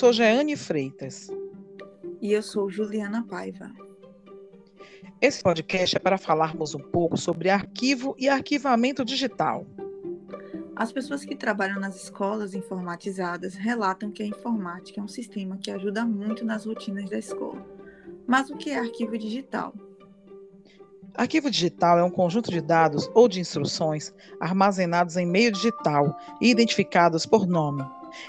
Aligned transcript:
sou 0.00 0.14
Jeane 0.14 0.56
Freitas. 0.56 1.28
E 2.22 2.32
eu 2.32 2.42
sou 2.42 2.70
Juliana 2.70 3.22
Paiva. 3.22 3.70
Esse 5.20 5.42
podcast 5.42 5.94
é 5.94 5.98
para 5.98 6.16
falarmos 6.16 6.74
um 6.74 6.78
pouco 6.78 7.18
sobre 7.18 7.50
arquivo 7.50 8.16
e 8.18 8.26
arquivamento 8.26 9.04
digital. 9.04 9.66
As 10.74 10.90
pessoas 10.90 11.22
que 11.22 11.36
trabalham 11.36 11.78
nas 11.78 12.02
escolas 12.02 12.54
informatizadas 12.54 13.54
relatam 13.54 14.10
que 14.10 14.22
a 14.22 14.26
informática 14.26 14.98
é 14.98 15.04
um 15.04 15.08
sistema 15.08 15.58
que 15.58 15.70
ajuda 15.70 16.06
muito 16.06 16.46
nas 16.46 16.64
rotinas 16.64 17.10
da 17.10 17.18
escola. 17.18 17.62
Mas 18.26 18.48
o 18.48 18.56
que 18.56 18.70
é 18.70 18.78
arquivo 18.78 19.18
digital? 19.18 19.74
Arquivo 21.14 21.50
digital 21.50 21.98
é 21.98 22.02
um 22.02 22.10
conjunto 22.10 22.50
de 22.50 22.62
dados 22.62 23.10
ou 23.12 23.28
de 23.28 23.38
instruções 23.38 24.14
armazenados 24.40 25.18
em 25.18 25.26
meio 25.26 25.52
digital 25.52 26.16
e 26.40 26.48
identificados 26.48 27.26
por 27.26 27.46
nome. 27.46 27.84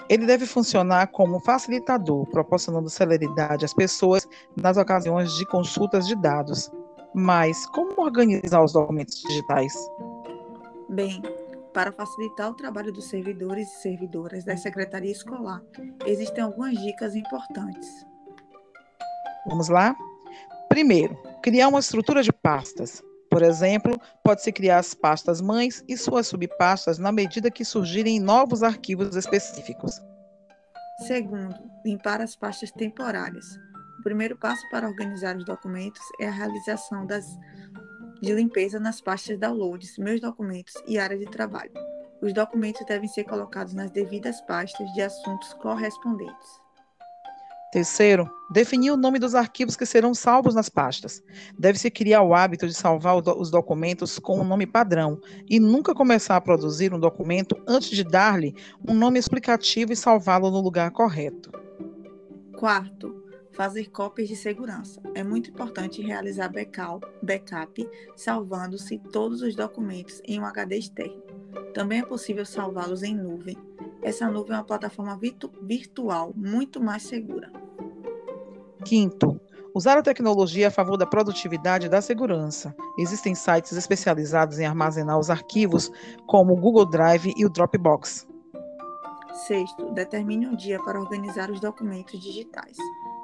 Ele 0.08 0.26
deve 0.26 0.46
funcionar 0.46 1.08
como 1.08 1.40
facilitador, 1.40 2.26
proporcionando 2.26 2.88
celeridade 2.90 3.64
às 3.64 3.74
pessoas 3.74 4.28
nas 4.56 4.76
ocasiões 4.76 5.32
de 5.34 5.46
consultas 5.46 6.06
de 6.06 6.14
dados. 6.16 6.70
Mas 7.14 7.66
como 7.66 8.00
organizar 8.00 8.62
os 8.62 8.72
documentos 8.72 9.20
digitais? 9.22 9.74
Bem, 10.88 11.22
para 11.72 11.92
facilitar 11.92 12.50
o 12.50 12.54
trabalho 12.54 12.92
dos 12.92 13.08
servidores 13.08 13.68
e 13.68 13.82
servidoras 13.82 14.44
da 14.44 14.56
Secretaria 14.56 15.10
Escolar, 15.10 15.62
existem 16.06 16.44
algumas 16.44 16.78
dicas 16.78 17.14
importantes. 17.14 17.88
Vamos 19.46 19.68
lá? 19.68 19.96
Primeiro, 20.68 21.16
criar 21.42 21.68
uma 21.68 21.80
estrutura 21.80 22.22
de 22.22 22.32
pastas. 22.32 23.02
Por 23.32 23.42
exemplo, 23.42 23.98
pode-se 24.22 24.52
criar 24.52 24.78
as 24.78 24.92
pastas 24.92 25.40
mães 25.40 25.82
e 25.88 25.96
suas 25.96 26.26
subpastas 26.26 26.98
na 26.98 27.10
medida 27.10 27.50
que 27.50 27.64
surgirem 27.64 28.20
novos 28.20 28.62
arquivos 28.62 29.16
específicos. 29.16 30.02
Segundo, 31.06 31.54
limpar 31.82 32.20
as 32.20 32.36
pastas 32.36 32.70
temporárias. 32.70 33.46
O 33.98 34.02
primeiro 34.02 34.36
passo 34.36 34.62
para 34.68 34.86
organizar 34.86 35.34
os 35.34 35.46
documentos 35.46 36.02
é 36.20 36.28
a 36.28 36.30
realização 36.30 37.06
das, 37.06 37.24
de 38.20 38.34
limpeza 38.34 38.78
nas 38.78 39.00
pastas 39.00 39.38
downloads, 39.38 39.96
meus 39.96 40.20
documentos 40.20 40.74
e 40.86 40.98
área 40.98 41.16
de 41.16 41.24
trabalho. 41.24 41.72
Os 42.20 42.34
documentos 42.34 42.84
devem 42.84 43.08
ser 43.08 43.24
colocados 43.24 43.72
nas 43.72 43.90
devidas 43.90 44.42
pastas 44.42 44.92
de 44.92 45.00
assuntos 45.00 45.54
correspondentes. 45.54 46.60
Terceiro, 47.72 48.30
definir 48.50 48.90
o 48.90 48.98
nome 48.98 49.18
dos 49.18 49.34
arquivos 49.34 49.76
que 49.76 49.86
serão 49.86 50.12
salvos 50.12 50.54
nas 50.54 50.68
pastas. 50.68 51.22
Deve-se 51.58 51.90
criar 51.90 52.20
o 52.20 52.34
hábito 52.34 52.66
de 52.66 52.74
salvar 52.74 53.16
os 53.16 53.50
documentos 53.50 54.18
com 54.18 54.38
um 54.38 54.44
nome 54.44 54.66
padrão 54.66 55.18
e 55.48 55.58
nunca 55.58 55.94
começar 55.94 56.36
a 56.36 56.40
produzir 56.42 56.92
um 56.92 57.00
documento 57.00 57.56
antes 57.66 57.88
de 57.88 58.04
dar-lhe 58.04 58.54
um 58.86 58.92
nome 58.92 59.18
explicativo 59.18 59.90
e 59.90 59.96
salvá-lo 59.96 60.50
no 60.50 60.60
lugar 60.60 60.90
correto. 60.90 61.50
Quarto, 62.58 63.24
fazer 63.52 63.88
cópias 63.90 64.28
de 64.28 64.36
segurança. 64.36 65.00
É 65.14 65.24
muito 65.24 65.48
importante 65.48 66.02
realizar 66.02 66.52
backup, 67.22 67.88
salvando-se 68.14 68.98
todos 68.98 69.40
os 69.40 69.56
documentos 69.56 70.20
em 70.26 70.38
um 70.38 70.44
HD 70.44 70.76
externo. 70.76 71.22
Também 71.72 72.00
é 72.00 72.04
possível 72.04 72.44
salvá-los 72.44 73.02
em 73.02 73.16
nuvem. 73.16 73.56
Essa 74.02 74.28
nuvem 74.28 74.52
é 74.52 74.58
uma 74.58 74.64
plataforma 74.64 75.16
virtu 75.16 75.50
virtual 75.62 76.34
muito 76.36 76.82
mais 76.82 77.04
segura. 77.04 77.61
Quinto, 78.82 79.40
usar 79.74 79.96
a 79.96 80.02
tecnologia 80.02 80.68
a 80.68 80.70
favor 80.70 80.96
da 80.96 81.06
produtividade 81.06 81.86
e 81.86 81.88
da 81.88 82.00
segurança. 82.00 82.74
Existem 82.98 83.34
sites 83.34 83.72
especializados 83.72 84.58
em 84.58 84.66
armazenar 84.66 85.18
os 85.18 85.30
arquivos, 85.30 85.90
como 86.26 86.52
o 86.52 86.56
Google 86.56 86.86
Drive 86.86 87.32
e 87.36 87.46
o 87.46 87.50
Dropbox. 87.50 88.26
Sexto, 89.46 89.90
determine 89.92 90.46
um 90.46 90.54
dia 90.54 90.78
para 90.82 91.00
organizar 91.00 91.50
os 91.50 91.60
documentos 91.60 92.20
digitais. 92.20 92.76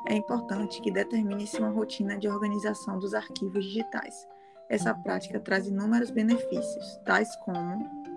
É 0.09 0.15
importante 0.15 0.81
que 0.81 0.91
determine-se 0.91 1.59
uma 1.59 1.69
rotina 1.71 2.17
de 2.17 2.29
organização 2.29 2.99
dos 2.99 3.13
arquivos 3.13 3.65
digitais. 3.65 4.27
Essa 4.71 4.95
prática 4.95 5.39
traz 5.41 5.67
inúmeros 5.67 6.11
benefícios, 6.11 6.99
tais 7.05 7.35
como 7.45 8.09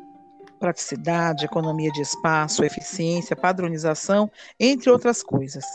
praticidade, 0.60 1.46
economia 1.46 1.92
de 1.92 2.02
espaço, 2.02 2.64
eficiência, 2.64 3.36
padronização, 3.36 4.30
entre 4.60 4.92
outras 4.92 5.24
coisas 5.24 5.66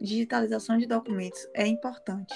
digitalização 0.00 0.78
de 0.78 0.86
documentos 0.86 1.46
é 1.54 1.66
importante. 1.66 2.34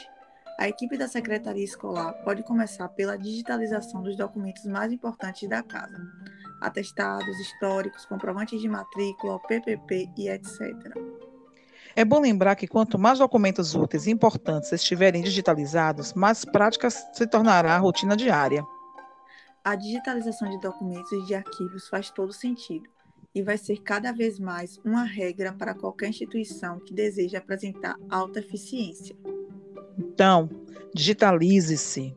A 0.59 0.69
equipe 0.69 0.99
da 0.99 1.07
Secretaria 1.07 1.65
Escolar 1.65 2.13
pode 2.25 2.43
começar 2.43 2.89
pela 2.89 3.17
digitalização 3.17 4.03
dos 4.03 4.17
documentos 4.17 4.65
mais 4.65 4.91
importantes 4.91 5.49
da 5.49 5.63
casa, 5.63 5.97
atestados, 6.61 7.39
históricos, 7.39 8.05
comprovantes 8.07 8.61
de 8.61 8.69
matrícula, 8.69 9.39
PPP 9.41 10.11
e 10.17 10.29
etc. 10.29 10.73
É 11.95 12.05
bom 12.05 12.21
lembrar 12.21 12.57
que 12.57 12.67
quanto 12.67 12.99
mais 12.99 13.19
documentos 13.21 13.75
úteis 13.75 14.07
e 14.07 14.11
importantes 14.11 14.73
estiverem 14.73 15.23
digitalizados, 15.23 16.13
mais 16.15 16.45
prática 16.45 16.91
se 16.91 17.27
tornará 17.27 17.75
a 17.75 17.79
rotina 17.79 18.17
diária. 18.17 18.65
A 19.65 19.77
digitalização 19.77 20.51
de 20.51 20.59
documentos 20.61 21.13
e 21.13 21.25
de 21.27 21.35
arquivos 21.35 21.89
faz 21.89 22.11
todo 22.11 22.33
sentido 22.33 22.89
e 23.35 23.43
vai 23.43 23.59
ser 23.59 23.79
cada 23.83 24.13
vez 24.13 24.39
mais 24.39 24.79
uma 24.85 25.05
regra 25.05 25.53
para 25.53 25.75
qualquer 25.75 26.09
instituição 26.09 26.81
que 26.81 26.95
deseja 26.95 27.39
apresentar 27.39 27.97
alta 28.09 28.41
eficiência. 28.41 29.17
Então, 29.99 30.49
digitalize-se. 30.95 32.17